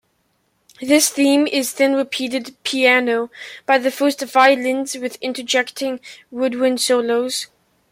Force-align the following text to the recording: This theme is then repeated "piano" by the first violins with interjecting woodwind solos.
This 0.81 1.09
theme 1.09 1.45
is 1.45 1.73
then 1.75 1.93
repeated 1.93 2.55
"piano" 2.63 3.29
by 3.67 3.77
the 3.77 3.91
first 3.91 4.19
violins 4.21 4.95
with 4.95 5.19
interjecting 5.21 5.99
woodwind 6.31 6.81
solos. 6.81 7.45